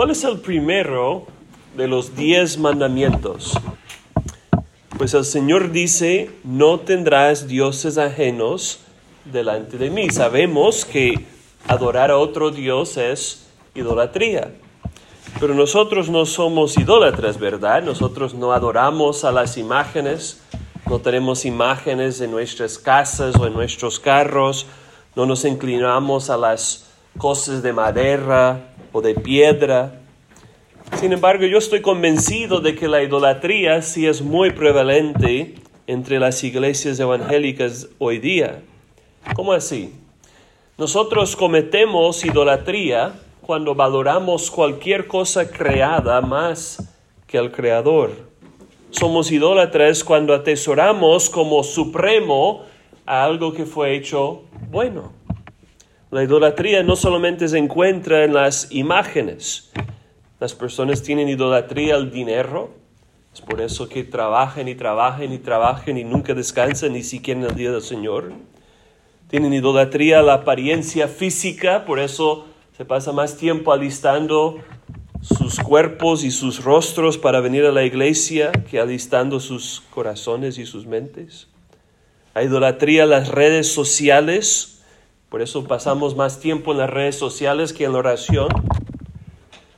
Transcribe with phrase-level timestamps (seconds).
[0.00, 1.26] ¿Cuál es el primero
[1.76, 3.52] de los diez mandamientos?
[4.96, 8.78] Pues el Señor dice, no tendrás dioses ajenos
[9.26, 10.08] delante de mí.
[10.08, 11.26] Sabemos que
[11.68, 14.54] adorar a otro Dios es idolatría.
[15.38, 17.82] Pero nosotros no somos idólatras, ¿verdad?
[17.82, 20.40] Nosotros no adoramos a las imágenes,
[20.88, 24.64] no tenemos imágenes en nuestras casas o en nuestros carros,
[25.14, 30.00] no nos inclinamos a las cosas de madera o de piedra.
[30.98, 35.54] Sin embargo, yo estoy convencido de que la idolatría sí es muy prevalente
[35.86, 38.62] entre las iglesias evangélicas hoy día.
[39.34, 39.94] ¿Cómo así?
[40.78, 46.88] Nosotros cometemos idolatría cuando valoramos cualquier cosa creada más
[47.26, 48.12] que al Creador.
[48.90, 52.62] Somos idólatras cuando atesoramos como supremo
[53.06, 55.12] a algo que fue hecho bueno.
[56.10, 59.70] La idolatría no solamente se encuentra en las imágenes.
[60.40, 62.74] Las personas tienen idolatría al dinero.
[63.32, 67.46] Es por eso que trabajan y trabajan y trabajan y nunca descansan ni siquiera en
[67.46, 68.32] el día del Señor.
[69.28, 72.46] Tienen idolatría a la apariencia física, por eso
[72.76, 74.58] se pasa más tiempo alistando
[75.22, 80.66] sus cuerpos y sus rostros para venir a la iglesia que alistando sus corazones y
[80.66, 81.46] sus mentes.
[82.34, 84.79] Hay idolatría a las redes sociales,
[85.30, 88.48] por eso pasamos más tiempo en las redes sociales que en la oración.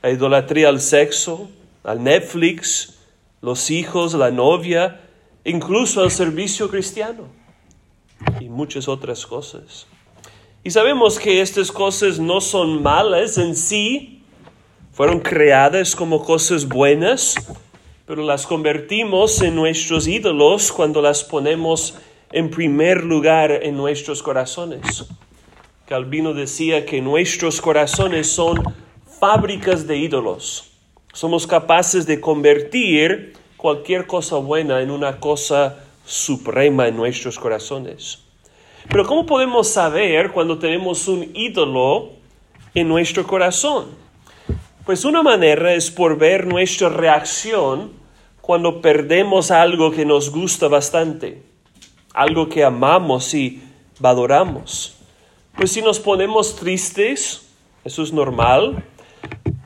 [0.01, 1.47] Hay idolatría al sexo,
[1.83, 2.97] al Netflix,
[3.39, 5.01] los hijos, la novia,
[5.45, 7.27] incluso al servicio cristiano
[8.39, 9.85] y muchas otras cosas.
[10.63, 14.23] Y sabemos que estas cosas no son malas en sí,
[14.91, 17.35] fueron creadas como cosas buenas,
[18.07, 21.95] pero las convertimos en nuestros ídolos cuando las ponemos
[22.31, 25.05] en primer lugar en nuestros corazones.
[25.85, 28.63] Calvino decía que nuestros corazones son
[29.19, 30.71] fábricas de ídolos.
[31.11, 38.23] Somos capaces de convertir cualquier cosa buena en una cosa suprema en nuestros corazones.
[38.89, 42.11] Pero ¿cómo podemos saber cuando tenemos un ídolo
[42.73, 43.87] en nuestro corazón?
[44.85, 47.91] Pues una manera es por ver nuestra reacción
[48.39, 51.43] cuando perdemos algo que nos gusta bastante,
[52.13, 53.61] algo que amamos y
[53.99, 55.02] valoramos.
[55.55, 57.47] Pues si nos ponemos tristes,
[57.85, 58.83] eso es normal,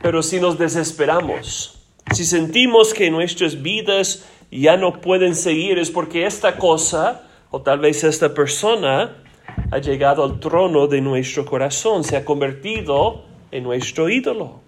[0.01, 1.79] pero si nos desesperamos,
[2.13, 7.79] si sentimos que nuestras vidas ya no pueden seguir es porque esta cosa o tal
[7.79, 9.23] vez esta persona
[9.71, 14.61] ha llegado al trono de nuestro corazón, se ha convertido en nuestro ídolo.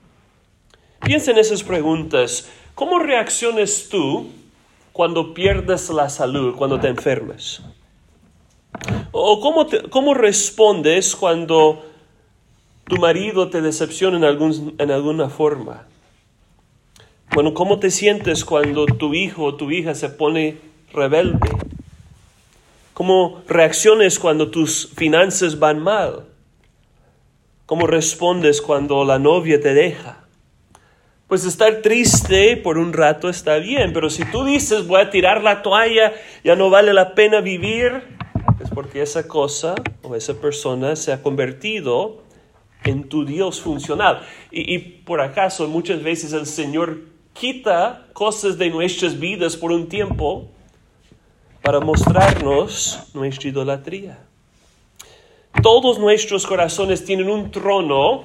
[1.02, 2.50] Piensa en esas preguntas.
[2.76, 4.28] ¿Cómo reaccionas tú
[4.94, 7.62] cuando pierdes la salud, cuando te enfermas?
[9.12, 11.86] ¿O cómo, cómo respondes cuando
[12.86, 15.86] tu marido te decepciona en, algún, en alguna forma?
[17.34, 20.58] Bueno, ¿cómo te sientes cuando tu hijo o tu hija se pone
[20.92, 21.50] rebelde?
[22.94, 26.26] ¿Cómo reacciones cuando tus finanzas van mal?
[27.66, 30.26] ¿Cómo respondes cuando la novia te deja?
[31.28, 35.44] Pues estar triste por un rato está bien, pero si tú dices voy a tirar
[35.44, 36.12] la toalla,
[36.44, 38.02] ya no vale la pena vivir,
[38.70, 42.24] porque esa cosa o esa persona se ha convertido
[42.84, 44.22] en tu Dios funcional.
[44.52, 47.00] Y, y por acaso muchas veces el Señor
[47.34, 50.48] quita cosas de nuestras vidas por un tiempo
[51.62, 54.20] para mostrarnos nuestra idolatría.
[55.62, 58.24] Todos nuestros corazones tienen un trono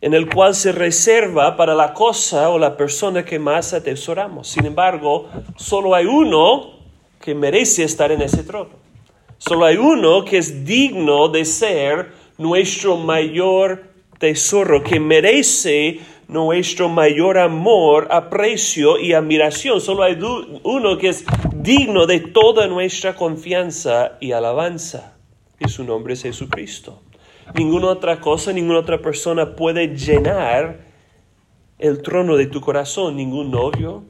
[0.00, 4.48] en el cual se reserva para la cosa o la persona que más atesoramos.
[4.48, 6.70] Sin embargo, solo hay uno
[7.20, 8.79] que merece estar en ese trono.
[9.40, 13.84] Solo hay uno que es digno de ser nuestro mayor
[14.18, 19.80] tesoro, que merece nuestro mayor amor, aprecio y admiración.
[19.80, 20.18] Solo hay
[20.62, 21.24] uno que es
[21.54, 25.16] digno de toda nuestra confianza y alabanza.
[25.58, 27.00] Y su nombre es Jesucristo.
[27.54, 30.80] Ninguna otra cosa, ninguna otra persona puede llenar
[31.78, 33.16] el trono de tu corazón.
[33.16, 34.04] Ningún novio,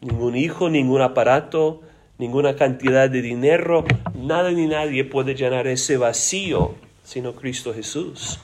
[0.00, 1.82] ningún hijo, ningún aparato,
[2.18, 8.38] ninguna cantidad de dinero, nada ni nadie puede llenar ese vacío sino Cristo Jesús.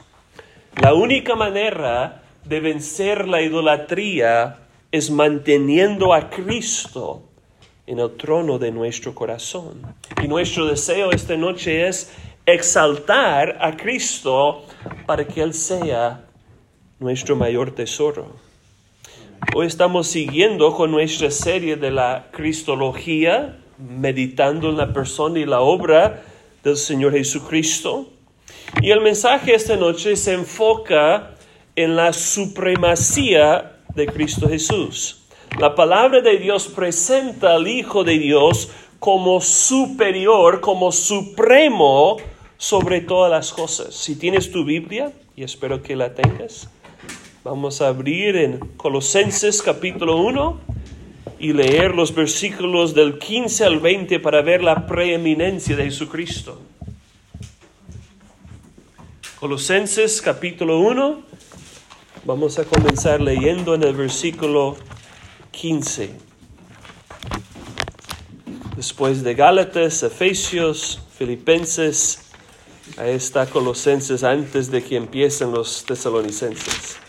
[0.83, 4.59] La única manera de vencer la idolatría
[4.91, 7.23] es manteniendo a Cristo
[7.87, 9.83] en el trono de nuestro corazón.
[10.23, 12.13] Y nuestro deseo esta noche es
[12.47, 14.65] exaltar a Cristo
[15.07, 16.25] para que Él sea
[16.99, 18.48] nuestro mayor tesoro.
[19.55, 25.61] Hoy estamos siguiendo con nuestra serie de la Cristología, meditando en la persona y la
[25.61, 26.23] obra
[26.63, 28.11] del Señor Jesucristo.
[28.83, 31.35] Y el mensaje esta noche se enfoca
[31.77, 35.25] en la supremacía de Cristo Jesús.
[35.59, 42.17] La palabra de Dios presenta al Hijo de Dios como superior, como supremo
[42.57, 43.95] sobre todas las cosas.
[43.95, 46.69] Si tienes tu Biblia, y espero que la tengas,
[47.45, 50.61] vamos a abrir en Colosenses capítulo 1
[51.39, 56.61] y leer los versículos del 15 al 20 para ver la preeminencia de Jesucristo.
[59.39, 61.23] Colosenses capítulo 1,
[62.25, 64.77] vamos a comenzar leyendo en el versículo
[65.53, 66.11] 15.
[68.77, 72.31] Después de Gálatas, Efesios, Filipenses,
[72.97, 77.08] ahí está Colosenses antes de que empiecen los tesalonicenses.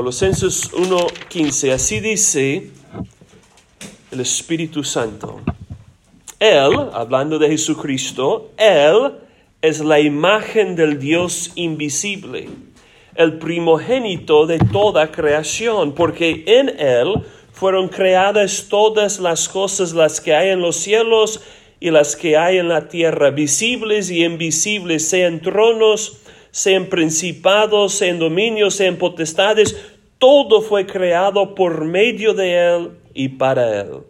[0.00, 2.70] Colosenses 1:15, así dice
[4.10, 5.42] el Espíritu Santo.
[6.38, 9.12] Él, hablando de Jesucristo, Él
[9.60, 12.48] es la imagen del Dios invisible,
[13.14, 17.12] el primogénito de toda creación, porque en Él
[17.52, 21.42] fueron creadas todas las cosas, las que hay en los cielos
[21.78, 26.22] y las que hay en la tierra, visibles y invisibles, sean tronos,
[26.52, 29.76] sean principados, sean dominios, sean potestades,
[30.20, 34.02] todo fue creado por medio de Él y para Él.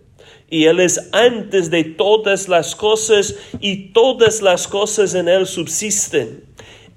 [0.51, 6.45] Y Él es antes de todas las cosas y todas las cosas en Él subsisten.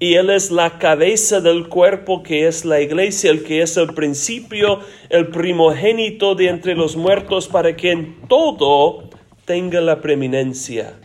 [0.00, 3.94] Y Él es la cabeza del cuerpo que es la iglesia, el que es el
[3.94, 9.10] principio, el primogénito de entre los muertos, para que en todo
[9.44, 10.98] tenga la preeminencia.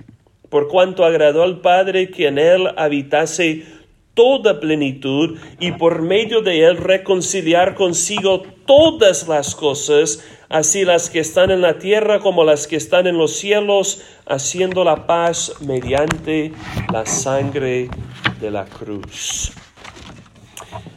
[0.50, 3.66] Por cuanto agradó al Padre que en Él habitase
[4.14, 11.20] toda plenitud y por medio de él reconciliar consigo todas las cosas, así las que
[11.20, 16.52] están en la tierra como las que están en los cielos, haciendo la paz mediante
[16.92, 17.90] la sangre
[18.40, 19.52] de la cruz.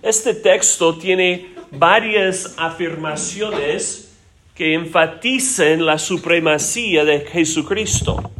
[0.02, 4.12] Este texto tiene varias afirmaciones
[4.54, 8.30] que enfatizan la supremacía de Jesucristo.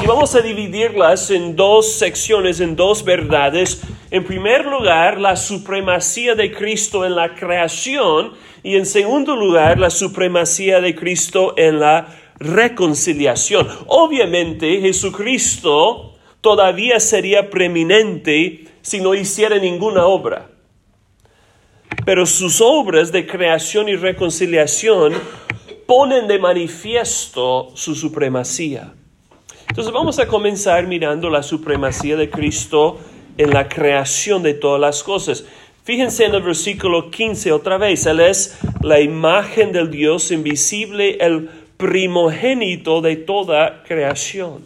[0.00, 3.82] Y vamos a dividirlas en dos secciones, en dos verdades.
[4.10, 9.90] En primer lugar, la supremacía de Cristo en la creación y en segundo lugar, la
[9.90, 12.08] supremacía de Cristo en la
[12.38, 13.68] reconciliación.
[13.86, 20.50] Obviamente, Jesucristo todavía sería preeminente si no hiciera ninguna obra.
[22.06, 25.12] Pero sus obras de creación y reconciliación
[25.86, 28.94] ponen de manifiesto su supremacía.
[29.72, 33.00] Entonces vamos a comenzar mirando la supremacía de Cristo
[33.38, 35.46] en la creación de todas las cosas.
[35.82, 41.48] Fíjense en el versículo 15 otra vez, Él es la imagen del Dios invisible, el
[41.78, 44.62] primogénito de toda creación.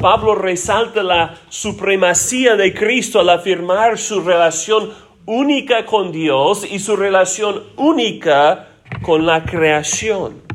[0.00, 4.94] Pablo resalta la supremacía de Cristo al afirmar su relación
[5.26, 8.70] única con Dios y su relación única
[9.02, 10.51] con la creación.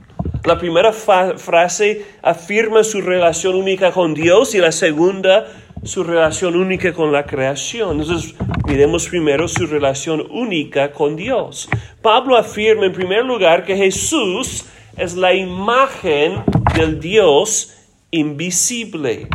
[0.48, 5.46] La primera frase afirma su relación única con Dios y la segunda
[5.84, 8.00] su relación única con la creación.
[8.00, 8.34] Entonces,
[8.66, 11.70] miremos primero su relación única con Dios.
[12.02, 14.64] Pablo afirma en primer lugar que Jesús
[14.96, 16.42] es la imagen
[16.74, 17.74] del Dios
[18.12, 19.28] invisible.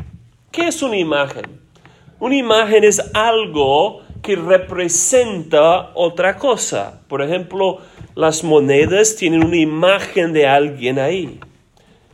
[0.50, 1.44] ¿Qué es una imagen?
[2.20, 7.02] Una imagen es algo que representa otra cosa.
[7.06, 7.80] Por ejemplo,
[8.14, 11.40] las monedas tienen una imagen de alguien ahí.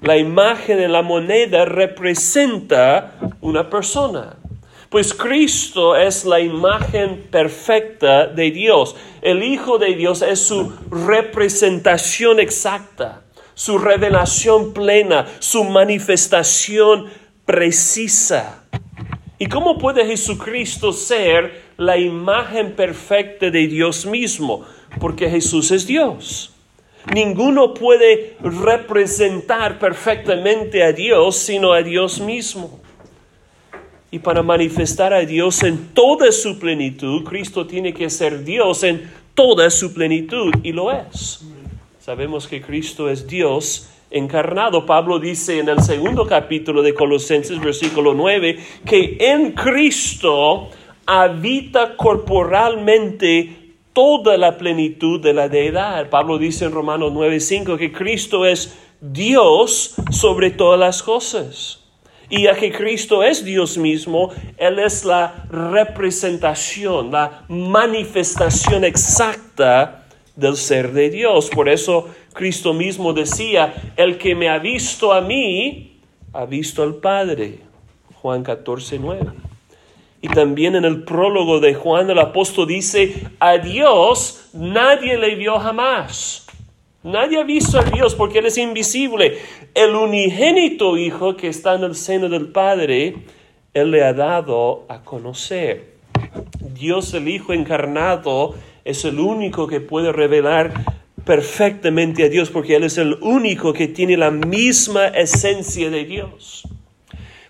[0.01, 4.37] La imagen de la moneda representa una persona.
[4.89, 8.97] Pues Cristo es la imagen perfecta de Dios.
[9.21, 13.23] El Hijo de Dios es su representación exacta,
[13.55, 17.07] su revelación plena, su manifestación
[17.45, 18.63] precisa.
[19.39, 24.65] ¿Y cómo puede Jesucristo ser la imagen perfecta de Dios mismo?
[25.01, 26.53] Porque Jesús es Dios.
[27.15, 32.81] Ninguno puede representar perfectamente a Dios sino a Dios mismo.
[34.11, 39.11] Y para manifestar a Dios en toda su plenitud, Cristo tiene que ser Dios en
[39.35, 41.45] toda su plenitud y lo es.
[42.01, 44.87] Sabemos que Cristo es Dios encarnado.
[44.87, 50.71] Pablo dice en el segundo capítulo de Colosenses, versículo 9, que en Cristo
[51.05, 56.09] habita corporalmente toda la plenitud de la deidad.
[56.11, 61.85] Pablo dice en Romanos 9:5 que Cristo es Dios sobre todas las cosas.
[62.31, 70.57] Y ya que Cristo es Dios mismo, Él es la representación, la manifestación exacta del
[70.57, 71.49] ser de Dios.
[71.49, 76.01] Por eso Cristo mismo decía, el que me ha visto a mí,
[76.35, 77.61] ha visto al Padre.
[78.21, 79.48] Juan 14, 9.
[80.21, 85.59] Y también en el prólogo de Juan el apóstol dice, a Dios nadie le vio
[85.59, 86.47] jamás.
[87.05, 89.39] Nadie ha visto a Dios porque Él es invisible.
[89.75, 93.15] El unigénito Hijo que está en el seno del Padre,
[93.73, 95.95] Él le ha dado a conocer.
[96.61, 100.73] Dios el Hijo encarnado es el único que puede revelar
[101.25, 106.67] perfectamente a Dios porque Él es el único que tiene la misma esencia de Dios.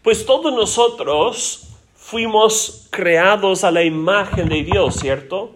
[0.03, 1.68] Pues todos nosotros
[2.09, 5.55] fuimos creados a la imagen de Dios, ¿cierto?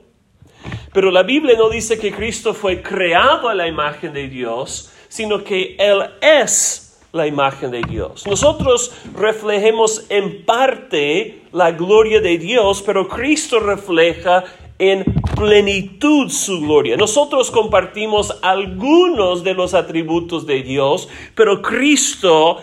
[0.92, 5.42] Pero la Biblia no dice que Cristo fue creado a la imagen de Dios, sino
[5.42, 8.26] que Él es la imagen de Dios.
[8.26, 14.44] Nosotros reflejemos en parte la gloria de Dios, pero Cristo refleja
[14.78, 15.04] en
[15.34, 16.98] plenitud su gloria.
[16.98, 22.58] Nosotros compartimos algunos de los atributos de Dios, pero Cristo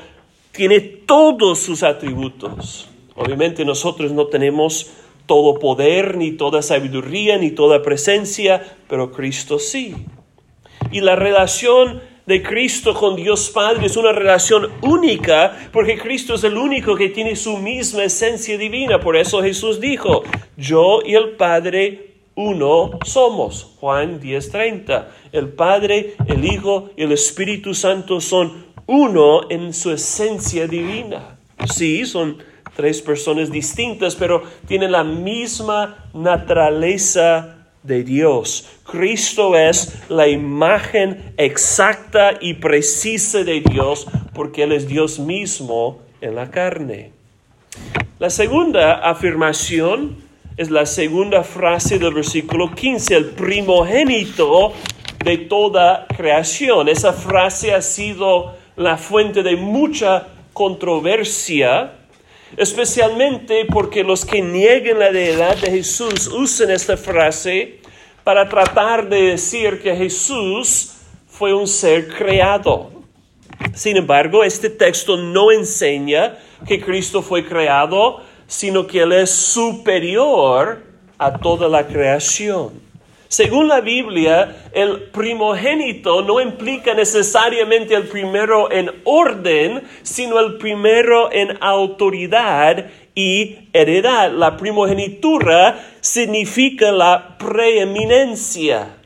[0.52, 2.86] tiene todos sus atributos.
[3.20, 4.92] Obviamente nosotros no tenemos
[5.26, 9.94] todo poder, ni toda sabiduría, ni toda presencia, pero Cristo sí.
[10.92, 16.44] Y la relación de Cristo con Dios Padre es una relación única porque Cristo es
[16.46, 19.00] el único que tiene su misma esencia divina.
[19.00, 20.24] Por eso Jesús dijo,
[20.56, 23.76] yo y el Padre uno somos.
[23.82, 25.08] Juan 10:30.
[25.34, 31.38] El Padre, el Hijo y el Espíritu Santo son uno en su esencia divina.
[31.68, 32.38] Sí, son
[32.80, 38.70] tres personas distintas, pero tienen la misma naturaleza de Dios.
[38.90, 46.36] Cristo es la imagen exacta y precisa de Dios porque Él es Dios mismo en
[46.36, 47.12] la carne.
[48.18, 50.16] La segunda afirmación
[50.56, 54.72] es la segunda frase del versículo 15, el primogénito
[55.26, 56.88] de toda creación.
[56.88, 61.99] Esa frase ha sido la fuente de mucha controversia
[62.58, 67.80] especialmente porque los que nieguen la deidad de Jesús usan esta frase
[68.24, 70.94] para tratar de decir que Jesús
[71.28, 72.92] fue un ser creado.
[73.74, 76.38] Sin embargo, este texto no enseña
[76.68, 80.84] que Cristo fue creado, sino que Él es superior
[81.18, 82.89] a toda la creación.
[83.30, 91.32] Según la Biblia, el primogénito no implica necesariamente el primero en orden, sino el primero
[91.32, 94.32] en autoridad y heredad.
[94.32, 98.98] La primogenitura significa la preeminencia.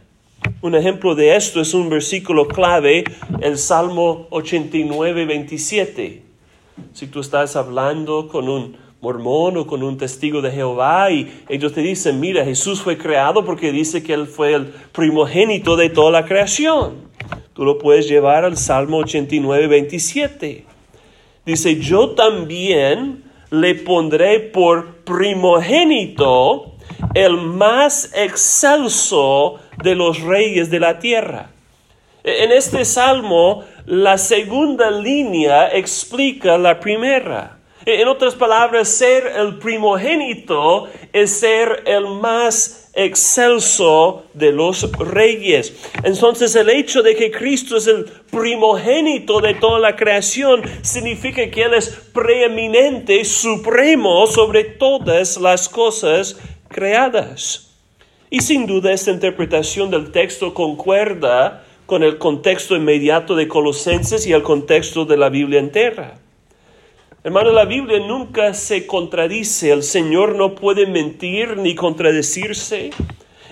[0.61, 3.03] Un ejemplo de esto es un versículo clave,
[3.41, 6.23] el Salmo 89, 27.
[6.93, 11.73] Si tú estás hablando con un mormón o con un testigo de Jehová y ellos
[11.73, 16.09] te dicen, mira, Jesús fue creado porque dice que Él fue el primogénito de toda
[16.09, 17.09] la creación.
[17.53, 20.63] Tú lo puedes llevar al Salmo 89, 27.
[21.45, 26.75] Dice, yo también le pondré por primogénito
[27.13, 31.49] el más excelso de los reyes de la tierra.
[32.23, 37.57] En este salmo, la segunda línea explica la primera.
[37.85, 45.73] En otras palabras, ser el primogénito es ser el más excelso de los reyes.
[46.03, 51.63] Entonces el hecho de que Cristo es el primogénito de toda la creación significa que
[51.63, 57.71] Él es preeminente, supremo sobre todas las cosas creadas.
[58.29, 64.31] Y sin duda esta interpretación del texto concuerda con el contexto inmediato de Colosenses y
[64.31, 66.22] el contexto de la Biblia entera.
[67.25, 69.71] Hermano, la Biblia nunca se contradice.
[69.71, 72.89] El Señor no puede mentir ni contradecirse.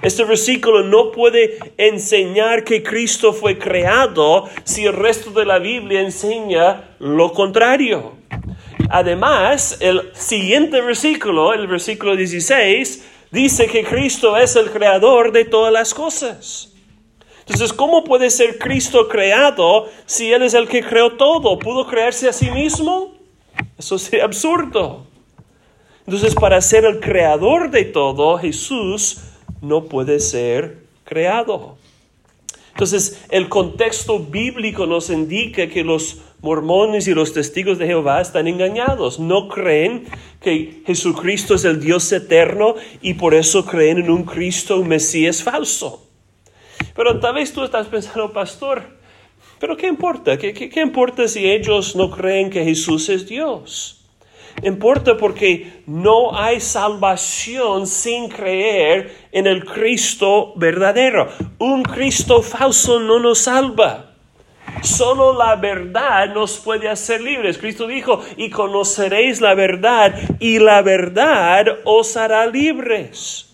[0.02, 6.02] Este versículo no puede enseñar que Cristo fue creado si el resto de la Biblia
[6.02, 8.18] enseña lo contrario.
[8.90, 15.72] Además, el siguiente versículo, el versículo 16, dice que Cristo es el creador de todas
[15.72, 16.74] las cosas.
[17.40, 21.58] Entonces, ¿cómo puede ser Cristo creado si Él es el que creó todo?
[21.58, 23.21] ¿Pudo crearse a sí mismo?
[23.78, 25.06] Eso sería absurdo.
[26.06, 29.22] Entonces, para ser el creador de todo, Jesús
[29.62, 31.78] no puede ser creado.
[32.74, 38.48] Entonces, el contexto bíblico nos indica que los mormones y los testigos de Jehová están
[38.48, 39.20] engañados.
[39.20, 40.06] No creen
[40.42, 45.44] que Jesucristo es el Dios eterno y por eso creen en un Cristo, un Mesías
[45.44, 46.08] falso.
[46.96, 49.01] Pero tal vez tú estás pensando, pastor,
[49.62, 50.40] pero ¿qué importa?
[50.40, 54.02] ¿Qué, qué, importa si ellos no creen que Jesús es Dios?
[54.64, 61.30] Importa porque no hay salvación sin creer en el Cristo verdadero.
[61.60, 64.16] Un Cristo falso no nos salva.
[64.82, 67.60] Solo la verdad nos puede hacer libres.
[67.60, 73.48] Cristo dijo, y conoceréis la verdad, y la verdad os hará libres.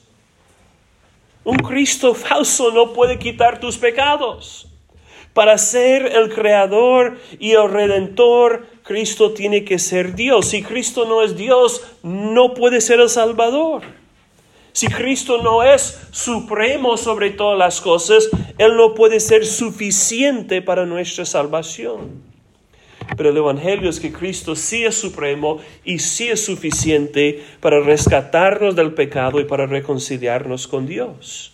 [1.44, 4.68] Un Cristo falso no puede quitar tus pecados.
[5.38, 10.48] Para ser el creador y el redentor, Cristo tiene que ser Dios.
[10.48, 13.84] Si Cristo no es Dios, no puede ser el Salvador.
[14.72, 20.88] Si Cristo no es supremo sobre todas las cosas, Él no puede ser suficiente para
[20.88, 22.24] nuestra salvación.
[23.16, 28.76] Pero el Evangelio es que Cristo sí es supremo y sí es suficiente para rescatarnos
[28.76, 31.54] del pecado y para reconciliarnos con Dios.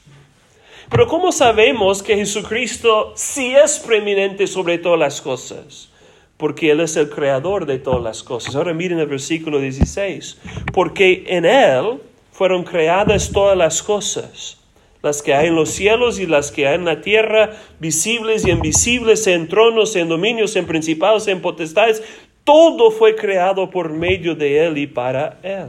[0.89, 5.89] Pero ¿cómo sabemos que Jesucristo sí es preeminente sobre todas las cosas?
[6.37, 8.55] Porque Él es el creador de todas las cosas.
[8.55, 10.37] Ahora miren el versículo 16.
[10.73, 11.99] Porque en Él
[12.31, 14.57] fueron creadas todas las cosas,
[15.01, 18.51] las que hay en los cielos y las que hay en la tierra, visibles y
[18.51, 22.03] invisibles, en tronos, en dominios, en principados, en potestades.
[22.43, 25.67] Todo fue creado por medio de Él y para Él.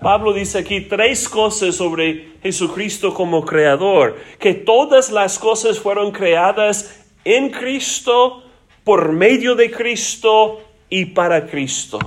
[0.00, 7.04] Pablo dice aquí tres cosas sobre Jesucristo como creador, que todas las cosas fueron creadas
[7.24, 8.42] en Cristo,
[8.84, 10.60] por medio de Cristo
[10.90, 11.98] y para Cristo.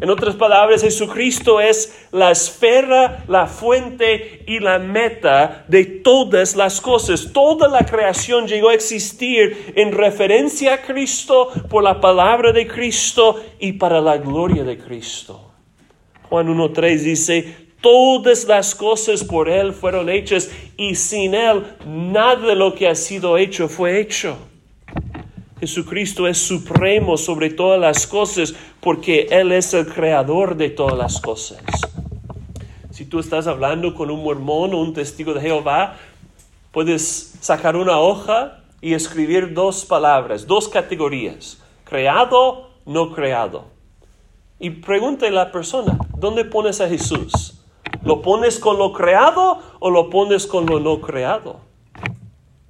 [0.00, 6.80] En otras palabras, Jesucristo es la esfera, la fuente y la meta de todas las
[6.80, 7.32] cosas.
[7.32, 13.40] Toda la creación llegó a existir en referencia a Cristo, por la palabra de Cristo
[13.60, 15.51] y para la gloria de Cristo.
[16.32, 22.54] Juan 1.3 dice, todas las cosas por Él fueron hechas y sin Él nada de
[22.54, 24.38] lo que ha sido hecho fue hecho.
[25.60, 31.20] Jesucristo es supremo sobre todas las cosas porque Él es el creador de todas las
[31.20, 31.60] cosas.
[32.90, 35.98] Si tú estás hablando con un mormón o un testigo de Jehová,
[36.70, 43.71] puedes sacar una hoja y escribir dos palabras, dos categorías, creado, no creado.
[44.62, 47.64] Y pregúntale a la persona, ¿dónde pones a Jesús?
[48.04, 51.58] ¿Lo pones con lo creado o lo pones con lo no creado?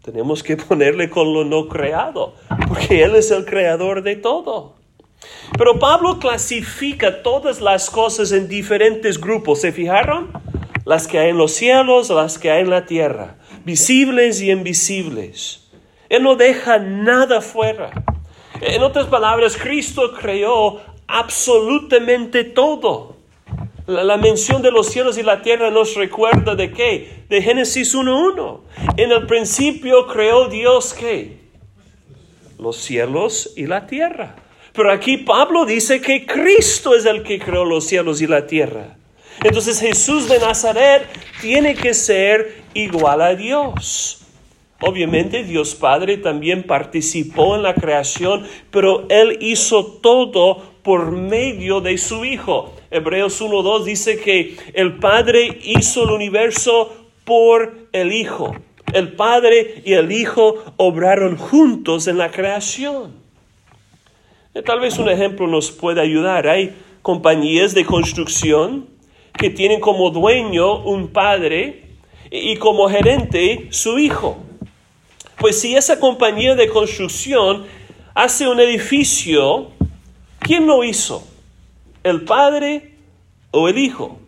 [0.00, 2.32] Tenemos que ponerle con lo no creado,
[2.67, 4.76] porque Él es el creador de todo.
[5.58, 9.60] Pero Pablo clasifica todas las cosas en diferentes grupos.
[9.60, 10.32] ¿Se fijaron?
[10.86, 13.36] Las que hay en los cielos, las que hay en la tierra,
[13.67, 15.71] visibles y invisibles.
[16.08, 17.90] Él no deja nada fuera.
[18.62, 23.17] En otras palabras, Cristo creó absolutamente todo.
[23.86, 27.25] La, mención de los cielos y la tierra nos recuerda de qué?
[27.28, 28.60] De Génesis 1.1.
[28.97, 31.38] En el principio creó Dios qué?
[32.58, 34.36] Los cielos y la tierra.
[34.73, 38.97] Pero aquí Pablo dice que Cristo es el que creó los cielos y la tierra.
[39.43, 41.08] Entonces Jesús de Nazaret
[41.41, 44.23] tiene que ser igual a Dios.
[44.80, 51.99] Obviamente Dios Padre también participó en la creación, pero Él hizo todo por medio de
[51.99, 52.75] su Hijo.
[52.90, 56.92] Hebreos 1.2 dice que el Padre hizo el universo
[57.25, 58.54] por el Hijo.
[58.92, 63.12] El Padre y el Hijo obraron juntos en la creación.
[64.54, 66.47] Eh, tal vez un ejemplo nos puede ayudar.
[66.47, 68.86] Hay compañías de construcción
[69.36, 71.84] que tienen como dueño un padre
[72.30, 74.36] y como gerente su hijo.
[75.38, 77.64] Pues si esa compañía de construcción
[78.14, 79.71] hace un edificio
[80.43, 81.25] ¿Quién lo hizo?
[82.02, 82.97] ¿El Padre
[83.52, 84.19] o el Hijo?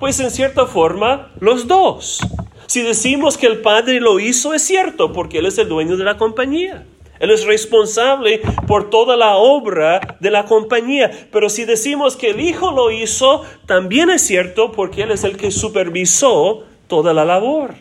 [0.00, 2.18] Pues en cierta forma, los dos.
[2.66, 6.02] Si decimos que el Padre lo hizo, es cierto, porque Él es el dueño de
[6.02, 6.86] la compañía.
[7.20, 11.28] Él es responsable por toda la obra de la compañía.
[11.30, 15.36] Pero si decimos que el Hijo lo hizo, también es cierto, porque Él es el
[15.36, 17.74] que supervisó toda la labor.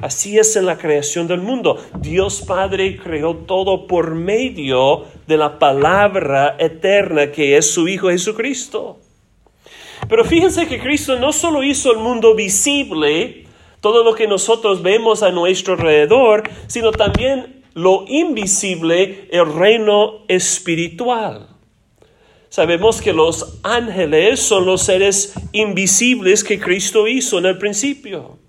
[0.00, 1.78] Así es en la creación del mundo.
[2.00, 8.98] Dios Padre creó todo por medio de la palabra eterna que es su Hijo Jesucristo.
[10.08, 13.46] Pero fíjense que Cristo no solo hizo el mundo visible,
[13.80, 21.48] todo lo que nosotros vemos a nuestro alrededor, sino también lo invisible, el reino espiritual.
[22.48, 28.41] Sabemos que los ángeles son los seres invisibles que Cristo hizo en el principio.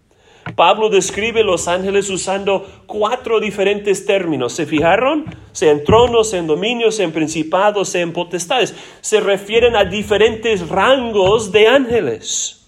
[0.56, 4.54] Pablo describe los ángeles usando cuatro diferentes términos.
[4.54, 5.26] ¿Se fijaron?
[5.52, 8.76] Sea en tronos, en dominios, en principados, en potestades.
[9.02, 12.60] Se refieren a diferentes rangos de ángeles.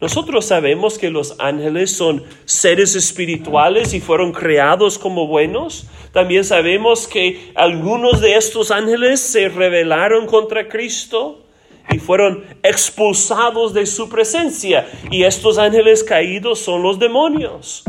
[0.00, 5.86] Nosotros sabemos que los ángeles son seres espirituales y fueron creados como buenos.
[6.12, 11.43] También sabemos que algunos de estos ángeles se rebelaron contra Cristo
[11.90, 14.88] y fueron expulsados de su presencia.
[15.10, 17.84] Y estos ángeles caídos son los demonios.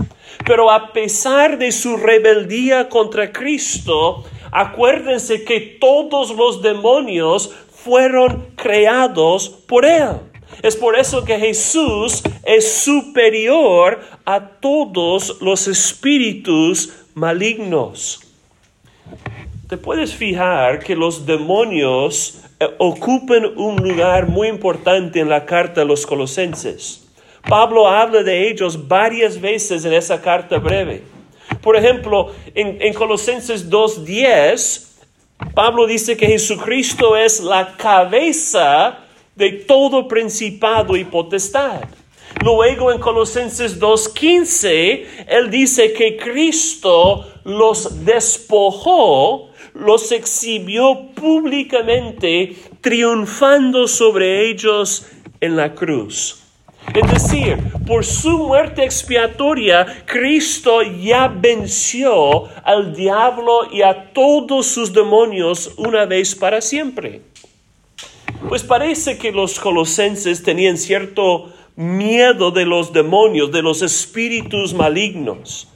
[0.46, 9.50] Pero a pesar de su rebeldía contra Cristo, acuérdense que todos los demonios fueron creados
[9.50, 10.18] por Él.
[10.62, 18.22] Es por eso que Jesús es superior a todos los espíritus malignos.
[19.68, 22.45] Te puedes fijar que los demonios
[22.78, 27.04] ocupan un lugar muy importante en la carta a los colosenses.
[27.48, 31.04] Pablo habla de ellos varias veces en esa carta breve.
[31.62, 34.86] Por ejemplo, en, en Colosenses 2.10,
[35.54, 39.00] Pablo dice que Jesucristo es la cabeza
[39.36, 41.82] de todo principado y potestad.
[42.42, 54.50] Luego en Colosenses 2.15, él dice que Cristo los despojó, los exhibió públicamente, triunfando sobre
[54.50, 55.06] ellos
[55.42, 56.42] en la cruz.
[56.94, 64.94] Es decir, por su muerte expiatoria, Cristo ya venció al diablo y a todos sus
[64.94, 67.22] demonios una vez para siempre.
[68.48, 75.68] Pues parece que los colosenses tenían cierto miedo de los demonios, de los espíritus malignos.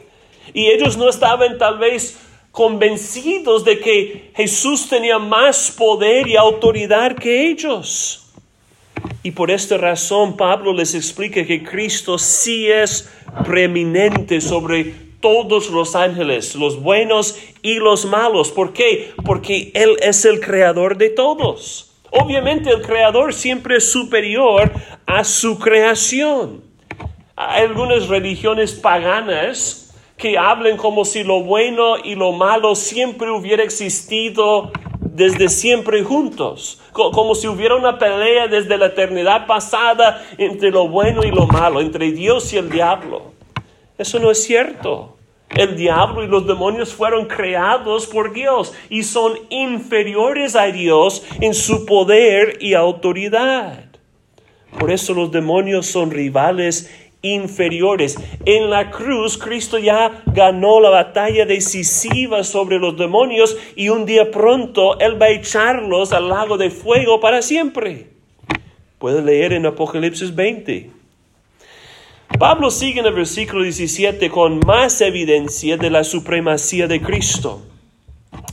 [0.54, 2.18] Y ellos no estaban tal vez
[2.52, 8.26] convencidos de que Jesús tenía más poder y autoridad que ellos.
[9.24, 13.10] Y por esta razón Pablo les explica que Cristo sí es
[13.46, 18.52] preeminente sobre todos los ángeles, los buenos y los malos.
[18.52, 19.12] ¿Por qué?
[19.26, 21.92] Porque Él es el creador de todos.
[22.12, 24.72] Obviamente el creador siempre es superior
[25.06, 26.64] a su creación.
[27.36, 29.89] Hay algunas religiones paganas
[30.20, 36.82] que hablan como si lo bueno y lo malo siempre hubiera existido desde siempre juntos,
[36.92, 41.80] como si hubiera una pelea desde la eternidad pasada entre lo bueno y lo malo,
[41.80, 43.32] entre Dios y el diablo.
[43.98, 45.16] Eso no es cierto.
[45.50, 51.54] El diablo y los demonios fueron creados por Dios y son inferiores a Dios en
[51.54, 53.86] su poder y autoridad.
[54.78, 58.18] Por eso los demonios son rivales inferiores.
[58.46, 64.32] En la cruz Cristo ya ganó la batalla decisiva sobre los demonios y un día
[64.32, 68.08] pronto Él va a echarlos al lago de fuego para siempre.
[68.98, 70.92] Puede leer en Apocalipsis 20.
[72.38, 77.62] Pablo sigue en el versículo 17 con más evidencia de la supremacía de Cristo.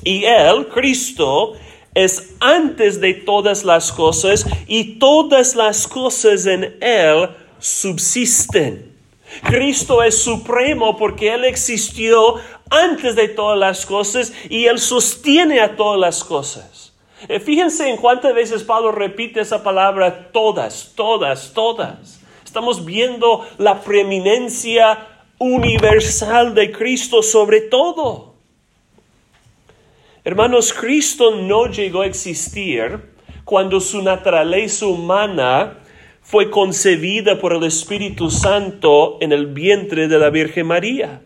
[0.03, 1.53] Y Él, Cristo,
[1.95, 7.29] es antes de todas las cosas y todas las cosas en Él
[7.67, 8.95] subsisten.
[9.43, 12.37] Cristo es supremo porque Él existió
[12.71, 16.95] antes de todas las cosas y Él sostiene a todas las cosas.
[17.29, 22.21] Eh, fíjense en cuántas veces Pablo repite esa palabra todas, todas, todas.
[22.45, 28.35] Estamos viendo la preeminencia universal de Cristo sobre todo.
[30.23, 33.13] Hermanos, Cristo no llegó a existir
[33.45, 35.79] cuando su naturaleza humana
[36.27, 41.23] fue concebida por el Espíritu Santo en el vientre de la Virgen María.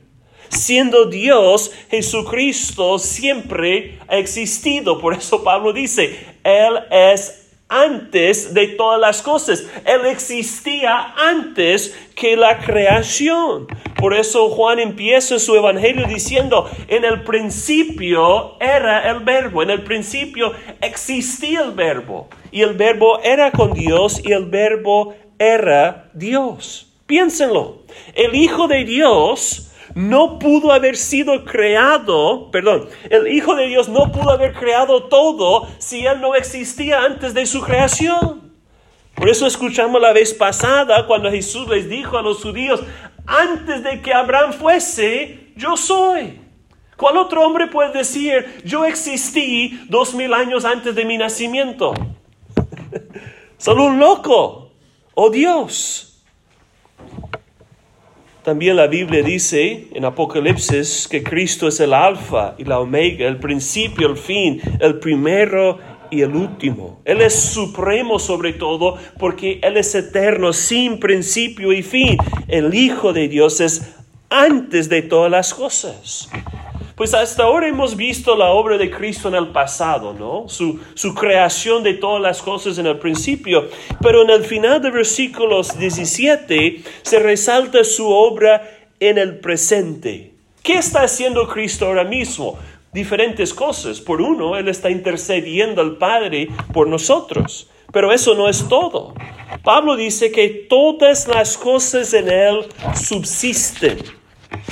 [0.50, 5.00] Siendo Dios, Jesucristo siempre ha existido.
[5.00, 9.64] Por eso Pablo dice, Él es antes de todas las cosas.
[9.86, 13.68] Él existía antes que la creación.
[13.96, 19.82] Por eso Juan empieza su evangelio diciendo, en el principio era el verbo, en el
[19.82, 22.28] principio existía el verbo.
[22.52, 26.92] Y el verbo era con Dios y el verbo era Dios.
[27.06, 27.82] Piénsenlo.
[28.14, 34.12] El Hijo de Dios no pudo haber sido creado, perdón, el Hijo de Dios no
[34.12, 38.52] pudo haber creado todo si Él no existía antes de su creación.
[39.14, 42.80] Por eso escuchamos la vez pasada cuando Jesús les dijo a los judíos,
[43.26, 46.40] antes de que Abraham fuese, yo soy.
[46.96, 51.94] ¿Cuál otro hombre puede decir, yo existí dos mil años antes de mi nacimiento?
[53.59, 54.72] Solo un loco.
[55.14, 56.11] Oh Dios.
[58.42, 63.37] También la Biblia dice en Apocalipsis que Cristo es el alfa y la omega, el
[63.37, 65.79] principio, el fin, el primero
[66.11, 67.00] y el último.
[67.05, 72.16] Él es supremo sobre todo porque Él es eterno, sin principio y fin.
[72.48, 73.94] El Hijo de Dios es
[74.31, 76.31] antes de todas las cosas.
[77.00, 80.50] Pues hasta ahora hemos visto la obra de Cristo en el pasado, ¿no?
[80.50, 83.70] Su, creación de todas las cosas en el principio.
[84.02, 90.34] Pero en el final de versículos 17 se resalta su obra en el presente.
[90.62, 92.58] ¿Qué está haciendo Cristo ahora mismo?
[92.92, 93.98] Diferentes cosas.
[93.98, 97.70] Por uno, Él está intercediendo al Padre por nosotros.
[97.94, 99.14] Pero eso no es todo.
[99.64, 103.96] Pablo dice que todas las cosas en Él subsisten.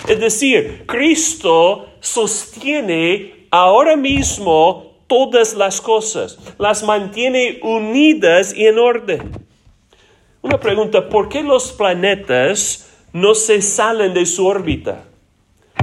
[0.07, 9.33] Es decir, Cristo sostiene ahora mismo todas las cosas, las mantiene unidas y en orden.
[10.43, 15.05] Una pregunta, ¿por qué los planetas no se salen de su órbita?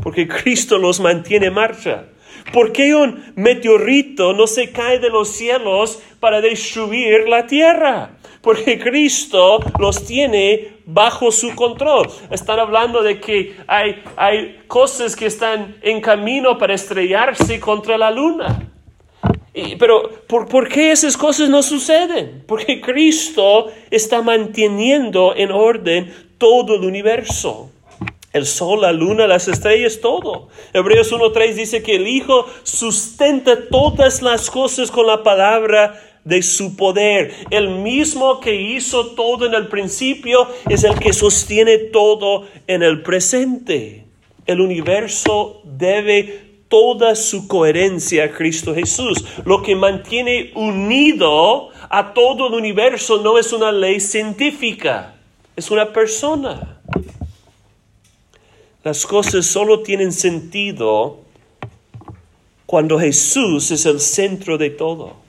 [0.02, 2.06] Porque Cristo los mantiene en marcha.
[2.54, 8.18] ¿Por qué un meteorito no se cae de los cielos para destruir la tierra?
[8.42, 12.08] Porque Cristo los tiene bajo su control.
[12.30, 18.12] Están hablando de que hay, hay cosas que están en camino para estrellarse contra la
[18.12, 18.70] luna.
[19.80, 22.44] pero ¿por, ¿por qué esas cosas no suceden?
[22.48, 27.70] Porque Cristo está manteniendo en orden todo el universo
[28.36, 30.50] el sol, la luna, las estrellas, todo.
[30.74, 36.76] Hebreos 1.3 dice que el Hijo sustenta todas las cosas con la palabra de su
[36.76, 37.34] poder.
[37.52, 43.02] El mismo que hizo todo en el principio es el que sostiene todo en el
[43.04, 44.04] presente.
[44.46, 49.24] El universo debe toda su coherencia a Cristo Jesús.
[49.46, 55.16] Lo que mantiene unido a todo el universo no es una ley científica,
[55.56, 56.82] es una persona.
[58.84, 61.20] Las cosas solo tienen sentido
[62.66, 65.25] cuando Jesús es el centro de todo.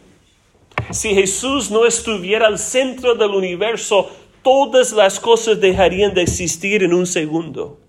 [0.90, 4.10] Si Jesús no estuviera al centro del universo,
[4.42, 7.80] todas las cosas dejarían de existir en un segundo.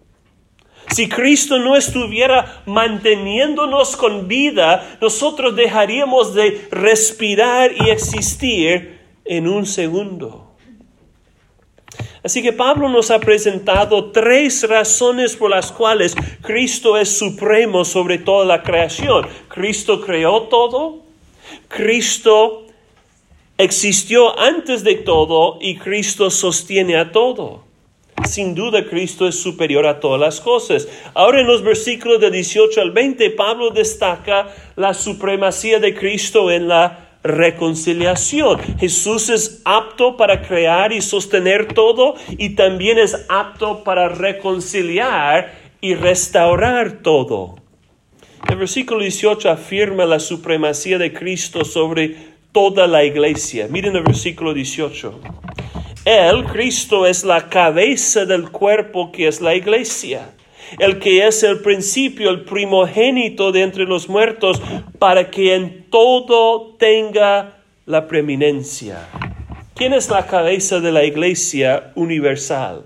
[0.90, 9.66] Si Cristo no estuviera manteniéndonos con vida, nosotros dejaríamos de respirar y existir en un
[9.66, 10.48] segundo.
[12.24, 18.18] Así que Pablo nos ha presentado tres razones por las cuales Cristo es supremo sobre
[18.18, 19.28] toda la creación.
[19.50, 21.04] Cristo creó todo,
[21.68, 22.67] Cristo
[23.58, 27.65] existió antes de todo y Cristo sostiene a todo.
[28.26, 30.88] Sin duda Cristo es superior a todas las cosas.
[31.13, 36.67] Ahora en los versículos de 18 al 20 Pablo destaca la supremacía de Cristo en
[36.67, 38.60] la reconciliación.
[38.80, 45.96] Jesús es apto para crear y sostener todo y también es apto para reconciliar y
[45.96, 47.56] restaurar todo.
[48.50, 53.67] El versículo 18 afirma la supremacía de Cristo sobre toda la iglesia.
[53.70, 55.20] Miren el versículo 18.
[56.06, 60.34] Él, Cristo, es la cabeza del cuerpo que es la iglesia
[60.80, 64.60] el que es el principio, el primogénito de entre los muertos,
[64.98, 69.08] para que en todo tenga la preeminencia.
[69.76, 72.84] ¿Quién es la cabeza de la iglesia universal?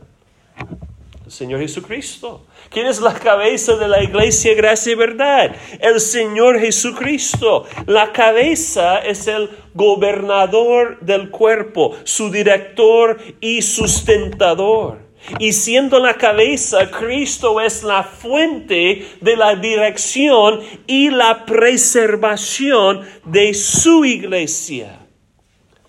[1.32, 2.46] Señor Jesucristo.
[2.70, 5.56] ¿Quién es la cabeza de la iglesia gracia y verdad?
[5.80, 7.65] El Señor Jesucristo.
[7.86, 15.10] La cabeza es el gobernador del cuerpo, su director y sustentador.
[15.39, 23.54] Y siendo la cabeza, Cristo es la fuente de la dirección y la preservación de
[23.54, 25.00] su iglesia.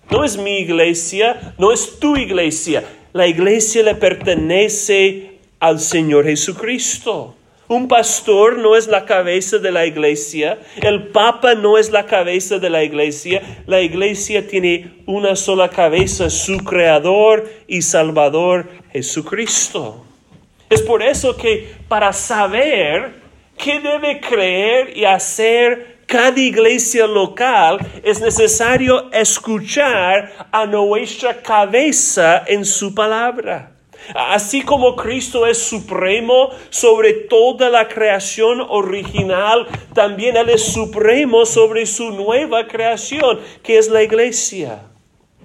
[0.09, 2.83] No es mi iglesia, no es tu iglesia.
[3.11, 5.32] La iglesia le pertenece
[5.63, 7.37] al Señor Jesucristo.
[7.69, 12.59] Un pastor no es la cabeza de la iglesia, el papa no es la cabeza
[12.59, 20.03] de la iglesia, la iglesia tiene una sola cabeza, su creador y salvador Jesucristo.
[20.69, 23.13] Es por eso que para saber
[23.57, 32.65] qué debe creer y hacer cada iglesia local es necesario escuchar a nuestra cabeza en
[32.65, 33.72] su palabra.
[34.15, 41.85] Así como Cristo es supremo sobre toda la creación original, también Él es supremo sobre
[41.85, 44.81] su nueva creación, que es la iglesia.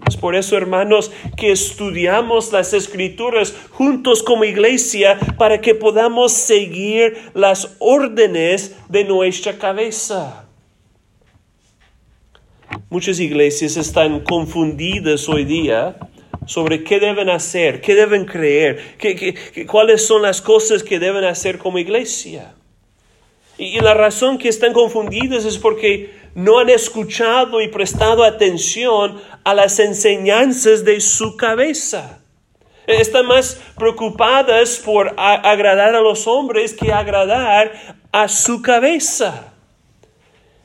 [0.07, 7.31] Es por eso, hermanos, que estudiamos las escrituras juntos como iglesia para que podamos seguir
[7.35, 10.47] las órdenes de nuestra cabeza.
[12.91, 15.97] Muchas iglesias están confundidas hoy día
[16.49, 21.59] sobre qué deben hacer, qué deben creer, qué, cuáles son las cosas que deben hacer
[21.59, 22.55] como iglesia.
[23.59, 29.53] Y, la razón que están confundidas es porque no han escuchado y prestado atención a
[29.53, 32.21] las enseñanzas de su cabeza.
[32.87, 39.53] Están más preocupadas por agradar a los hombres que agradar a su cabeza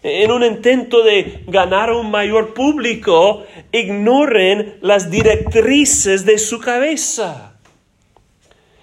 [0.03, 7.57] en un intento de ganar un mayor público, ignoren las directrices de su cabeza.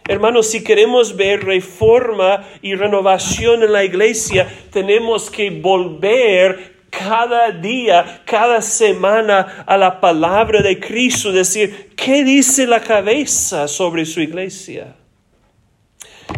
[0.09, 8.23] Hermanos, si queremos ver reforma y renovación en la iglesia, tenemos que volver cada día,
[8.25, 14.97] cada semana a la palabra de Cristo, decir, ¿qué dice la cabeza sobre su iglesia?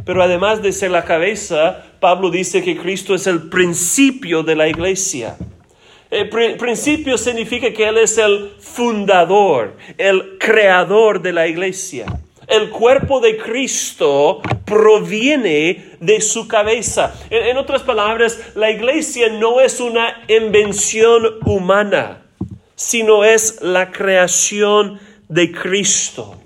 [0.05, 4.68] Pero además de ser la cabeza, Pablo dice que Cristo es el principio de la
[4.68, 5.37] iglesia.
[6.11, 6.28] El
[6.59, 12.05] principio significa que Él es el fundador, el creador de la iglesia.
[12.46, 17.14] El cuerpo de Cristo proviene de su cabeza.
[17.31, 22.20] En, otras palabras, la iglesia no es una invención humana,
[22.74, 26.41] sino es la creación de Cristo.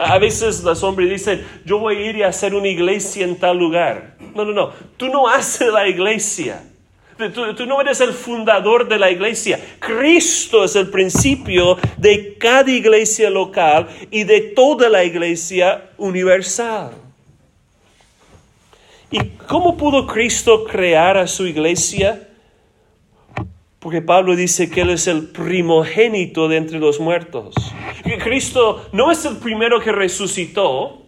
[0.00, 3.58] A veces los hombres dicen, yo voy a ir a hacer una iglesia en tal
[3.58, 4.16] lugar.
[4.34, 4.72] No, no, no.
[4.96, 6.64] Tú no haces la iglesia.
[7.34, 9.60] Tú, no eres el fundador de la iglesia.
[9.78, 16.92] Cristo es el principio de cada iglesia local y de toda la iglesia universal.
[19.10, 22.26] ¿Y cómo pudo Cristo crear a su iglesia?
[23.80, 27.54] Porque Pablo dice que Él es el primogénito de entre los muertos.
[28.04, 30.98] Que Cristo no es el primero que resucitó.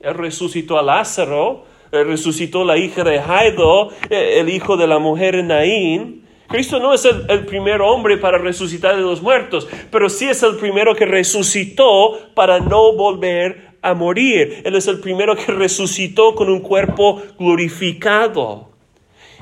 [0.00, 4.98] Él resucitó a Lázaro, eh, resucitó la hija de Jaido, eh, el hijo de la
[4.98, 6.26] mujer Naín.
[6.46, 10.56] Cristo no es el, primer hombre para resucitar de los muertos, pero sí es el
[10.56, 14.60] primero que resucitó para no volver a morir.
[14.64, 18.69] Él es el primero que resucitó con un cuerpo glorificado.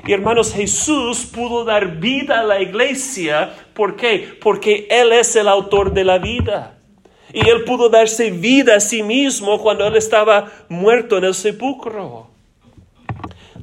[0.07, 3.53] Y hermanos, Jesús pudo dar vida a la iglesia.
[3.73, 4.37] ¿Por qué?
[4.41, 6.77] Porque Él es el autor de la vida.
[7.33, 12.29] Y Él pudo darse vida a sí mismo cuando Él estaba muerto en el sepulcro.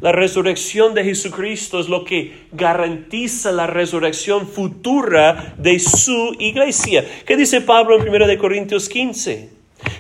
[0.01, 7.05] La resurrección de Jesucristo es lo que garantiza la resurrección futura de su iglesia.
[7.25, 9.51] ¿Qué dice Pablo en 1 Corintios 15?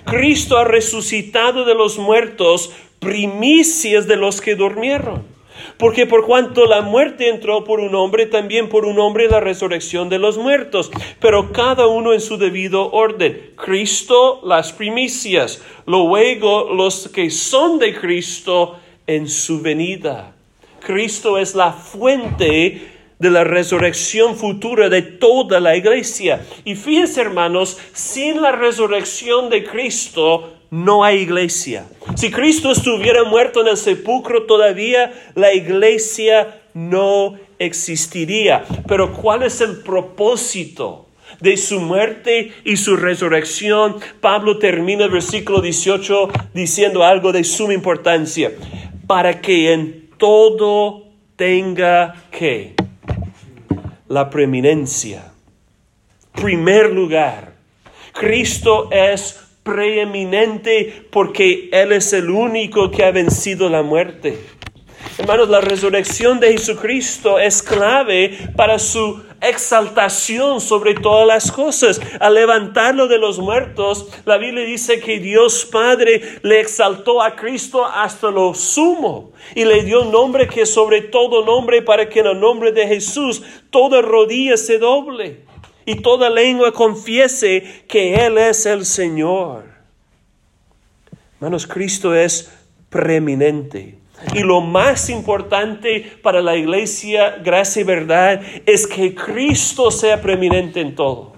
[0.04, 5.35] Cristo ha resucitado de los muertos, primicias de los que durmieron.
[5.76, 10.08] Porque por cuanto la muerte entró por un hombre, también por un hombre la resurrección
[10.08, 10.90] de los muertos.
[11.20, 13.52] Pero cada uno en su debido orden.
[13.56, 15.62] Cristo las primicias.
[15.86, 20.32] Luego los que son de Cristo en su venida.
[20.80, 26.44] Cristo es la fuente de la resurrección futura de toda la iglesia.
[26.64, 31.86] Y fíjense hermanos, sin la resurrección de Cristo no hay iglesia.
[32.14, 38.64] Si Cristo estuviera muerto en el sepulcro todavía, la iglesia no existiría.
[38.86, 41.06] Pero ¿cuál es el propósito?
[41.40, 47.74] de su muerte y su resurrección, Pablo termina el versículo 18 diciendo algo de suma
[47.74, 48.52] importancia
[49.06, 51.04] para que en todo
[51.36, 52.74] tenga que
[54.08, 55.32] la preeminencia.
[56.32, 57.54] Primer lugar,
[58.12, 64.38] Cristo es preeminente porque Él es el único que ha vencido la muerte.
[65.18, 72.00] Hermanos, la resurrección de Jesucristo es clave para su exaltación sobre todas las cosas.
[72.20, 77.84] Al levantarlo de los muertos, la Biblia dice que Dios Padre le exaltó a Cristo
[77.84, 82.40] hasta lo sumo y le dio nombre que sobre todo nombre para que en el
[82.40, 85.46] nombre de Jesús toda rodilla se doble
[85.86, 89.64] y toda lengua confiese que Él es el Señor.
[91.36, 92.52] Hermanos, Cristo es
[92.90, 93.98] preeminente.
[94.34, 100.80] Y lo más importante para la iglesia, gracia y verdad, es que Cristo sea preeminente
[100.80, 101.35] en todo.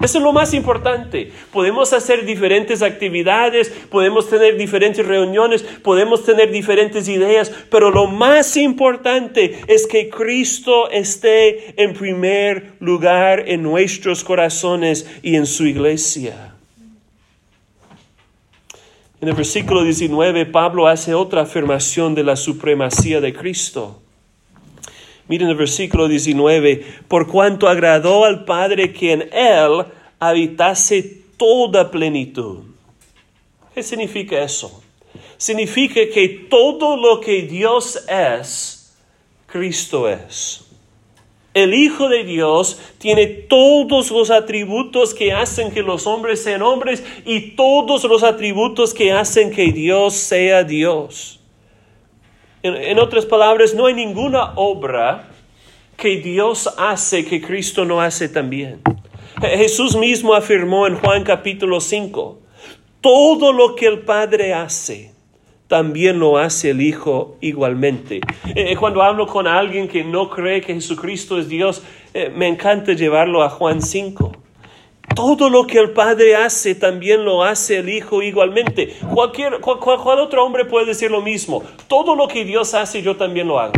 [0.00, 1.30] Eso es lo más importante.
[1.52, 8.56] Podemos hacer diferentes actividades, podemos tener diferentes reuniones, podemos tener diferentes ideas, pero lo más
[8.56, 16.54] importante es que Cristo esté en primer lugar en nuestros corazones y en su iglesia.
[19.20, 24.00] En el versículo 19, Pablo hace otra afirmación de la supremacía de Cristo.
[25.30, 29.84] Miren el versículo 19, por cuanto agradó al Padre que en Él
[30.18, 32.64] habitase toda plenitud.
[33.72, 34.82] ¿Qué significa eso?
[35.36, 38.92] Significa que todo lo que Dios es,
[39.46, 40.64] Cristo es.
[41.54, 47.04] El Hijo de Dios tiene todos los atributos que hacen que los hombres sean hombres
[47.24, 51.39] y todos los atributos que hacen que Dios sea Dios.
[52.62, 55.28] En, otras palabras, no hay ninguna obra
[55.96, 58.80] que Dios hace que Cristo no hace también.
[59.40, 62.38] Jesús mismo afirmó en Juan capítulo 5,
[63.00, 65.14] todo lo que el Padre hace,
[65.68, 68.16] también lo hace el Hijo igualmente.
[68.48, 71.82] Eh, eh, cuando hablo con alguien que no cree que Jesucristo es Dios,
[72.12, 74.32] eh, me encanta llevarlo a Juan 5.
[75.14, 78.96] Todo lo que el Padre hace, también lo hace el Hijo igualmente.
[79.12, 81.62] Cualquier, cual, otro hombre puede decir lo mismo.
[81.88, 83.74] Todo lo que Dios hace, yo también lo hago.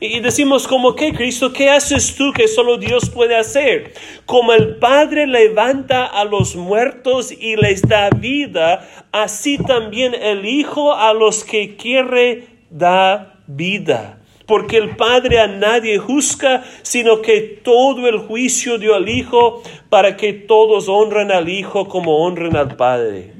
[0.00, 3.94] Y decimos como que Cristo, ¿qué haces tú que solo Dios puede hacer?
[4.26, 10.92] Como el Padre levanta a los muertos y les da vida, así también el Hijo
[10.92, 14.21] a los que quiere da vida.
[14.52, 20.14] Porque el Padre a nadie juzga, sino que todo el juicio dio al Hijo para
[20.18, 23.32] que todos honren al Hijo como honren al Padre.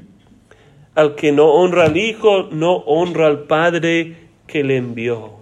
[0.95, 4.15] Al que no honra al Hijo, no honra al Padre
[4.47, 5.33] que le envió.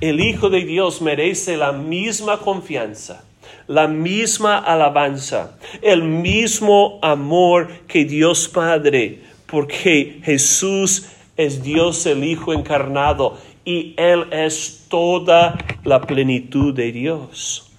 [0.00, 3.24] El Hijo de Dios merece la misma confianza,
[3.66, 12.52] la misma alabanza, el mismo amor que Dios Padre, porque Jesús es Dios el Hijo
[12.52, 17.70] encarnado y Él es toda la plenitud de Dios.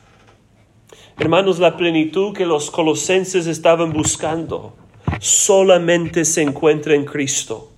[1.17, 4.73] Hermanos, la plenitud que los colosenses estaban buscando
[5.19, 7.71] solamente se encuentra en Cristo.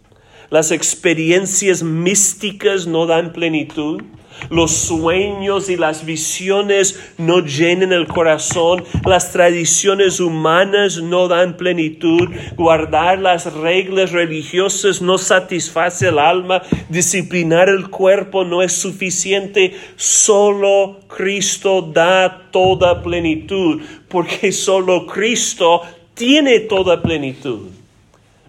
[0.50, 4.02] Las experiencias místicas no dan plenitud.
[4.50, 8.84] Los sueños y las visiones no llenan el corazón.
[9.06, 12.30] Las tradiciones humanas no dan plenitud.
[12.56, 16.62] Guardar las reglas religiosas no satisface el alma.
[16.90, 19.76] Disciplinar el cuerpo no es suficiente.
[19.96, 23.82] Solo Cristo da toda plenitud.
[24.08, 25.82] Porque solo Cristo
[26.14, 27.83] tiene toda plenitud.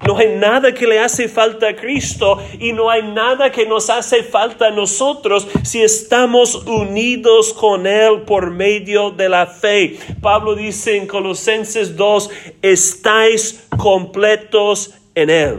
[0.06, 3.88] No hay nada que le hace falta a Cristo y no hay nada que nos
[3.88, 9.98] hace falta a nosotros si estamos unidos con Él por medio de la fe.
[10.20, 12.30] Pablo dice en Colosenses 2,
[12.60, 15.58] estáis completos en Él.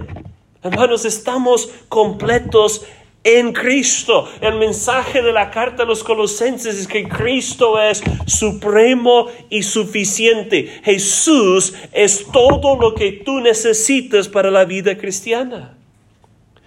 [0.61, 2.85] Hermanos, estamos completos
[3.25, 4.29] en Cristo.
[4.39, 10.79] El mensaje de la carta a los colosenses es que Cristo es supremo y suficiente.
[10.83, 15.75] Jesús es todo lo que tú necesitas para la vida cristiana.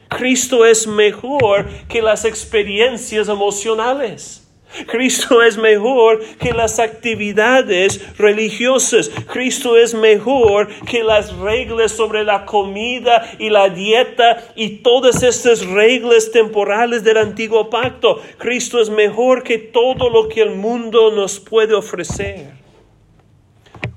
[0.08, 4.47] Cristo es mejor que las experiencias emocionales.
[4.86, 9.10] Cristo es mejor que las actividades religiosas.
[9.26, 15.66] Cristo es mejor que las reglas sobre la comida y la dieta y todas estas
[15.66, 18.20] reglas temporales del antiguo pacto.
[18.38, 22.52] Cristo es mejor que todo lo que el mundo nos puede ofrecer.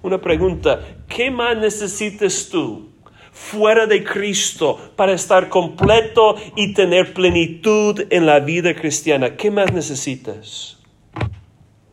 [0.02, 2.91] Una pregunta, ¿qué más necesitas tú?
[3.32, 9.36] Fuera de Cristo para estar completo y tener plenitud en la vida cristiana.
[9.36, 10.78] ¿Qué más necesitas?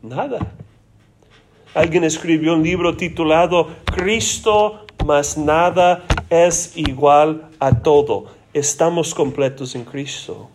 [0.03, 0.39] Nada.
[1.75, 8.27] Alguien escribió un libro titulado Cristo más nada es igual a todo.
[8.53, 10.51] Estamos completos en Cristo.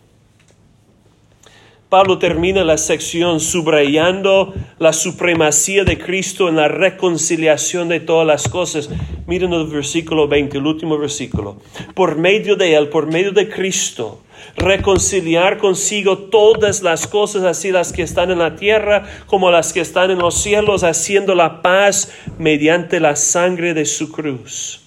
[1.94, 8.48] Pablo termina la sección subrayando la supremacía de Cristo en la reconciliación de todas las
[8.48, 8.90] cosas.
[9.28, 11.60] Miren el versículo 20, el último versículo.
[11.94, 14.22] Por medio de Él, por medio de Cristo,
[14.56, 19.80] reconciliar consigo todas las cosas, así las que están en la tierra como las que
[19.80, 24.83] están en los cielos, haciendo la paz mediante la sangre de su cruz.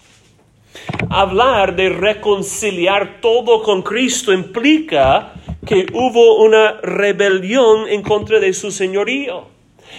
[1.09, 5.33] Hablar de reconciliar todo con Cristo implica
[5.65, 9.45] que hubo una rebelión en contra de su señorío.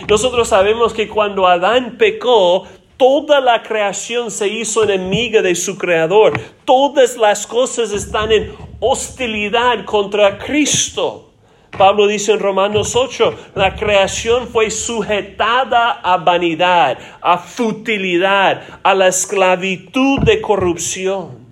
[0.09, 2.67] Nosotros sabemos que cuando Adán pecó,
[2.97, 6.39] toda la creación se hizo enemiga de su creador.
[6.65, 11.28] Todas las cosas están en hostilidad contra Cristo.
[11.77, 19.09] Pablo dice en Romanos 8, la creación fue sujetada a vanidad, a futilidad, a la
[19.09, 21.49] esclavitud de corrupción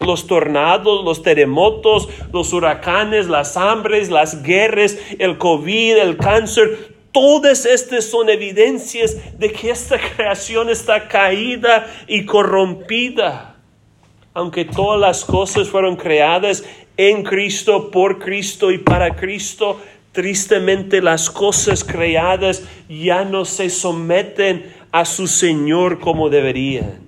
[0.00, 7.66] los tornados, los terremotos, los huracanes, las hambres, las guerras, el COVID, el cáncer, todas
[7.66, 13.57] estas son evidencias de que esta creación está caída y corrompida.
[14.38, 16.62] Aunque todas las cosas fueron creadas
[16.96, 19.80] en Cristo, por Cristo y para Cristo,
[20.12, 27.00] tristemente las cosas creadas ya no se someten a su Señor como deberían.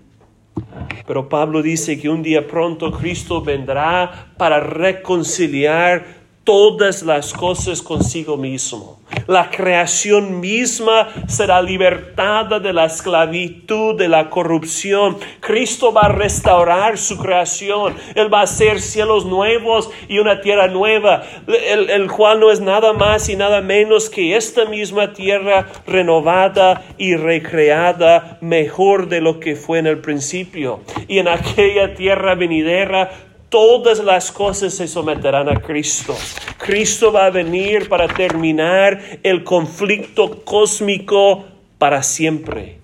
[1.06, 8.36] Pero Pablo dice que un día pronto Cristo vendrá para reconciliar todas las cosas consigo
[8.36, 9.01] mismo.
[9.26, 15.18] La creación misma será libertada de la esclavitud, de la corrupción.
[15.41, 17.95] Cristo va a restaurar su creación.
[18.14, 22.93] Él va a hacer cielos nuevos y una tierra nueva, el, cual no es nada
[22.93, 29.57] más y nada menos que esta misma tierra renovada y recreada mejor de lo que
[29.57, 30.80] fue en el principio.
[31.09, 36.16] Y en aquella tierra venidera todas las cosas se someterán a Cristo.
[36.57, 41.44] Cristo va a venir para terminar el conflicto cósmico
[41.76, 42.78] para siempre.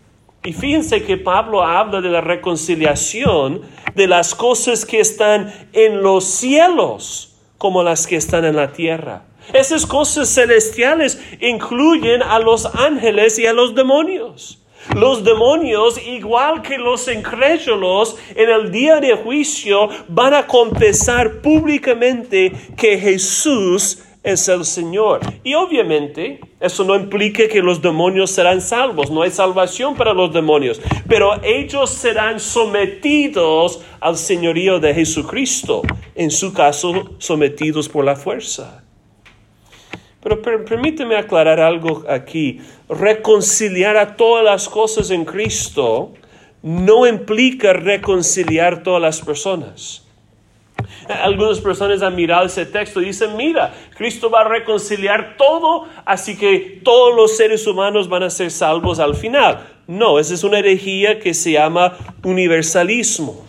[0.45, 3.63] Y fíjense que Pablo habla de la reconciliación
[3.95, 9.25] de las cosas que están en los cielos como las que están en la tierra.
[9.53, 14.61] Esas cosas celestiales incluyen a los ángeles y a los demonios.
[14.95, 22.53] Los demonios, igual que los incrédulos, en el día de juicio van a confesar públicamente
[22.77, 25.21] que Jesús es el Señor.
[25.45, 30.33] Y obviamente eso no implica que los demonios serán salvos, no hay salvación para los
[30.33, 35.83] demonios, pero ellos serán sometidos al señorío de Jesucristo,
[36.15, 38.86] en su caso sometidos por la fuerza.
[40.27, 42.61] Pero permíteme aclarar algo aquí.
[42.89, 46.15] Reconciliar a todas las cosas en Cristo
[46.65, 50.05] no implica reconciliar todas las personas.
[51.23, 56.37] Algunas personas han mirado ese texto y dicen, mira, Cristo va a reconciliar todo, así
[56.37, 59.65] que todos los seres humanos van a ser salvos al final.
[59.87, 63.46] No, esa es una herejía que se llama universalismo.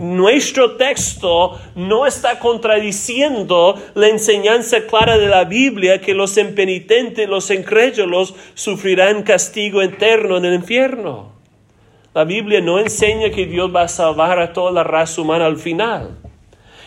[0.00, 7.50] Nuestro texto no está contradiciendo la enseñanza clara de la Biblia que los impenitentes, los
[7.50, 11.32] incrédulos, sufrirán castigo eterno en el infierno.
[12.14, 15.56] La Biblia no enseña que Dios va a salvar a toda la raza humana al
[15.56, 16.16] final.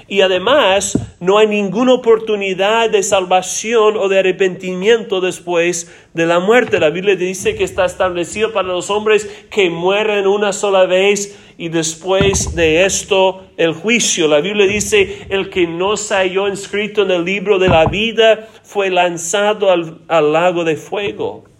[0.07, 6.79] Y además no hay ninguna oportunidad de salvación o de arrepentimiento después de la muerte.
[6.79, 11.69] La Biblia dice que está establecido para los hombres que mueren una sola vez y
[11.69, 14.27] después de esto el juicio.
[14.27, 18.47] La Biblia dice, el que no se halló inscrito en el libro de la vida
[18.63, 21.52] fue lanzado al, al lago de fuego.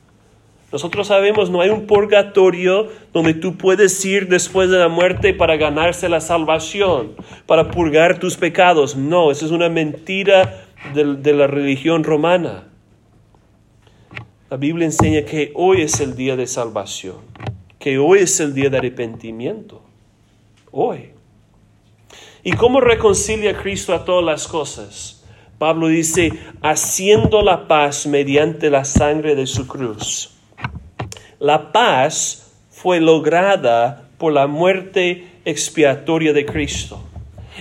[0.74, 5.56] Nosotros sabemos, no hay un purgatorio donde tú puedes ir después de la muerte para
[5.56, 7.12] ganarse la salvación,
[7.46, 8.96] para purgar tus pecados.
[8.96, 10.66] No, esa es una mentira
[10.96, 12.70] de, de la religión romana.
[14.50, 17.18] La Biblia enseña que hoy es el día de salvación,
[17.78, 19.84] que hoy es el día de arrepentimiento.
[20.72, 21.12] Hoy.
[22.44, 25.24] ¿Y cómo reconcilia Cristo a todas las cosas?
[25.60, 26.32] Pablo dice,
[26.64, 30.33] haciendo la paz mediante la sangre de su cruz
[31.44, 37.04] la paz fue lograda por la muerte expiatoria de Cristo.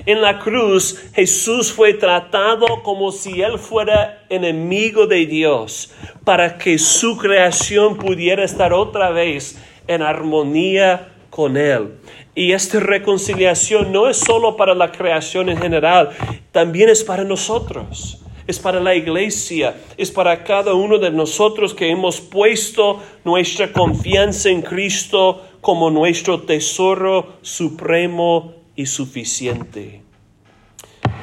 [0.07, 6.79] En la cruz Jesús fue tratado como si él fuera enemigo de Dios, para que
[6.79, 11.95] su creación pudiera estar otra vez en armonía con él.
[12.37, 16.11] Y esta reconciliación no es solo para la creación en general,
[16.53, 21.91] también es para nosotros es para la iglesia, es para cada uno de nosotros que
[21.91, 30.03] hemos puesto nuestra confianza en Cristo como nuestro tesoro supremo y suficiente.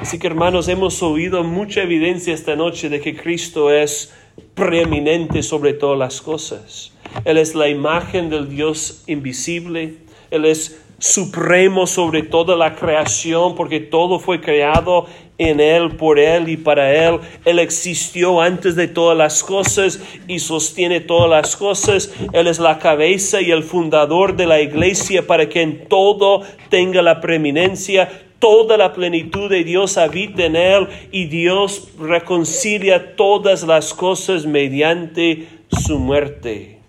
[0.00, 4.14] Así que hermanos, hemos oído mucha evidencia esta noche de que Cristo es
[4.54, 6.92] preeminente sobre todas las cosas.
[7.24, 9.96] Él es la imagen del Dios invisible.
[10.30, 15.06] Él es supremo sobre toda la creación, porque todo fue creado
[15.40, 17.18] en Él, por Él y para Él.
[17.46, 22.12] Él existió antes de todas las cosas y sostiene todas las cosas.
[22.34, 27.00] Él es la cabeza y el fundador de la iglesia para que en todo tenga
[27.00, 28.26] la preeminencia.
[28.38, 35.48] Toda la plenitud de Dios habita en Él y Dios reconcilia todas las cosas mediante
[35.70, 36.80] su muerte.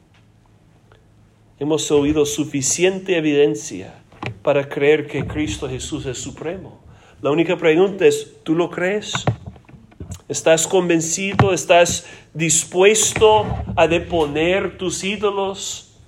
[1.58, 3.93] Hemos oído suficiente evidencia
[4.43, 6.80] para creer que Cristo Jesús es supremo.
[7.22, 9.13] La única pregunta es, ¿tú lo crees?
[10.28, 11.53] ¿Estás convencido?
[11.53, 13.45] ¿Estás dispuesto
[13.76, 15.99] a deponer tus ídolos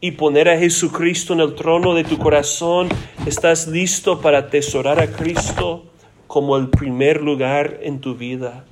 [0.00, 2.88] y poner a Jesucristo en el trono de tu corazón?
[3.26, 5.86] ¿Estás listo para atesorar a Cristo
[6.28, 8.64] como el primer lugar en tu vida?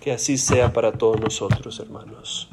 [0.00, 2.48] Que así sea para todos nosotros, hermanos.